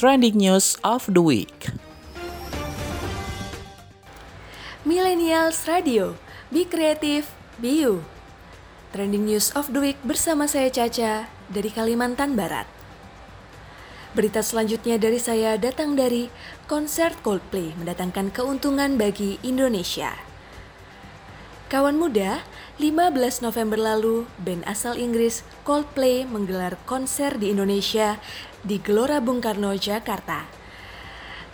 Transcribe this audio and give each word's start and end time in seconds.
trending 0.00 0.40
news 0.40 0.80
of 0.80 1.04
the 1.12 1.20
week. 1.20 1.68
Millennials 4.80 5.68
Radio, 5.68 6.16
Be 6.48 6.64
Creative, 6.64 7.28
Be 7.60 7.84
You. 7.84 8.00
Trending 8.96 9.28
News 9.28 9.52
of 9.52 9.68
the 9.76 9.80
Week 9.84 10.00
bersama 10.00 10.48
saya 10.48 10.72
Caca 10.72 11.28
dari 11.52 11.68
Kalimantan 11.68 12.32
Barat. 12.32 12.64
Berita 14.16 14.40
selanjutnya 14.40 14.96
dari 14.96 15.20
saya 15.20 15.60
datang 15.60 15.92
dari 15.92 16.32
konser 16.64 17.12
Coldplay 17.20 17.76
mendatangkan 17.76 18.32
keuntungan 18.32 18.96
bagi 18.96 19.36
Indonesia. 19.44 20.16
Kawan 21.68 22.00
muda, 22.00 22.40
15 22.80 23.44
November 23.44 23.76
lalu, 23.76 24.24
band 24.40 24.64
asal 24.64 24.96
Inggris 24.96 25.44
Coldplay 25.70 26.26
menggelar 26.26 26.82
konser 26.82 27.38
di 27.38 27.54
Indonesia 27.54 28.18
di 28.66 28.82
Gelora 28.82 29.22
Bung 29.22 29.38
Karno, 29.38 29.70
Jakarta. 29.78 30.50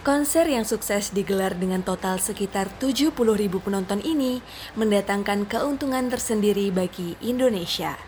Konser 0.00 0.48
yang 0.48 0.64
sukses 0.64 1.12
digelar 1.12 1.52
dengan 1.52 1.84
total 1.84 2.16
sekitar 2.16 2.72
70 2.80 3.12
ribu 3.12 3.60
penonton 3.60 4.00
ini 4.00 4.40
mendatangkan 4.72 5.44
keuntungan 5.44 6.08
tersendiri 6.08 6.72
bagi 6.72 7.12
Indonesia. 7.20 8.00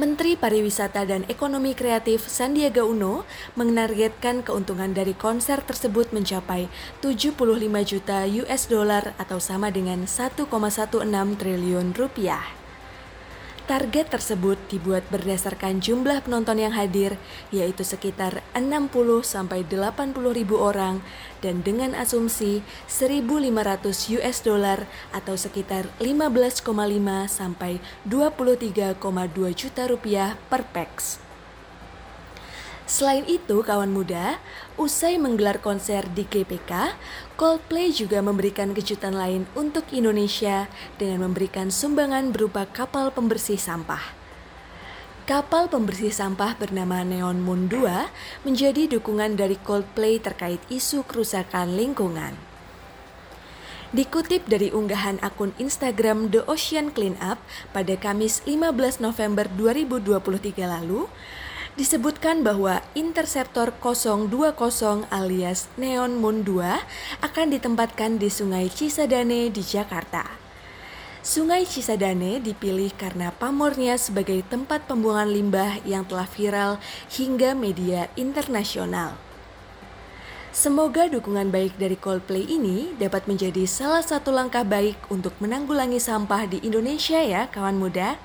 Menteri 0.00 0.32
Pariwisata 0.32 1.04
dan 1.04 1.28
Ekonomi 1.28 1.76
Kreatif 1.76 2.24
Sandiaga 2.24 2.88
Uno 2.88 3.28
menargetkan 3.52 4.40
keuntungan 4.40 4.96
dari 4.96 5.12
konser 5.12 5.60
tersebut 5.60 6.08
mencapai 6.16 6.72
75 7.04 7.36
juta 7.84 8.24
US 8.24 8.64
dollar 8.64 9.12
atau 9.20 9.36
sama 9.44 9.68
dengan 9.68 10.08
1,16 10.08 10.48
triliun 11.36 11.92
rupiah. 11.92 12.57
Target 13.68 14.08
tersebut 14.08 14.56
dibuat 14.72 15.04
berdasarkan 15.12 15.84
jumlah 15.84 16.24
penonton 16.24 16.56
yang 16.56 16.72
hadir, 16.72 17.20
yaitu 17.52 17.84
sekitar 17.84 18.40
60 18.56 18.88
sampai 19.20 19.60
80 19.60 20.16
ribu 20.32 20.56
orang, 20.56 21.04
dan 21.44 21.60
dengan 21.60 21.92
asumsi 21.92 22.64
1.500 22.88 24.16
US 24.16 24.40
dollar 24.40 24.88
atau 25.12 25.36
sekitar 25.36 25.84
15,5 26.00 26.64
sampai 27.28 27.76
23,2 28.08 28.96
juta 29.52 29.84
rupiah 29.84 30.40
per 30.48 30.64
pax. 30.72 31.27
Selain 32.88 33.20
itu, 33.28 33.60
kawan 33.60 33.92
muda, 33.92 34.40
usai 34.80 35.20
menggelar 35.20 35.60
konser 35.60 36.08
di 36.08 36.24
GPK, 36.24 36.96
Coldplay 37.36 37.92
juga 37.92 38.24
memberikan 38.24 38.72
kejutan 38.72 39.12
lain 39.12 39.44
untuk 39.52 39.84
Indonesia 39.92 40.72
dengan 40.96 41.28
memberikan 41.28 41.68
sumbangan 41.68 42.32
berupa 42.32 42.64
kapal 42.64 43.12
pembersih 43.12 43.60
sampah. 43.60 44.16
Kapal 45.28 45.68
pembersih 45.68 46.08
sampah 46.08 46.56
bernama 46.56 47.04
Neon 47.04 47.44
Moon 47.44 47.68
2 47.68 48.48
menjadi 48.48 48.88
dukungan 48.88 49.36
dari 49.36 49.60
Coldplay 49.60 50.16
terkait 50.16 50.64
isu 50.72 51.04
kerusakan 51.04 51.76
lingkungan. 51.76 52.40
Dikutip 53.92 54.48
dari 54.48 54.72
unggahan 54.72 55.20
akun 55.20 55.52
Instagram 55.60 56.32
The 56.32 56.40
Ocean 56.48 56.88
Cleanup 56.96 57.36
pada 57.76 57.94
Kamis 58.00 58.40
15 58.48 59.04
November 59.04 59.44
2023 59.52 60.64
lalu, 60.64 61.04
disebutkan 61.78 62.42
bahwa 62.42 62.82
Interceptor 62.98 63.70
020 63.78 64.26
alias 65.14 65.70
Neon 65.78 66.18
Moon 66.18 66.42
2 66.42 67.22
akan 67.22 67.46
ditempatkan 67.54 68.18
di 68.18 68.26
Sungai 68.26 68.66
Cisadane 68.66 69.46
di 69.46 69.62
Jakarta. 69.62 70.26
Sungai 71.22 71.62
Cisadane 71.70 72.42
dipilih 72.42 72.90
karena 72.98 73.30
pamornya 73.30 73.94
sebagai 73.94 74.42
tempat 74.50 74.90
pembuangan 74.90 75.30
limbah 75.30 75.78
yang 75.86 76.02
telah 76.02 76.26
viral 76.26 76.82
hingga 77.14 77.54
media 77.54 78.10
internasional. 78.18 79.14
Semoga 80.50 81.06
dukungan 81.06 81.54
baik 81.54 81.78
dari 81.78 81.94
Coldplay 81.94 82.42
ini 82.42 82.90
dapat 82.98 83.30
menjadi 83.30 83.62
salah 83.70 84.02
satu 84.02 84.34
langkah 84.34 84.66
baik 84.66 84.98
untuk 85.14 85.30
menanggulangi 85.38 86.02
sampah 86.02 86.50
di 86.50 86.58
Indonesia 86.66 87.22
ya 87.22 87.46
kawan 87.46 87.78
muda. 87.78 88.18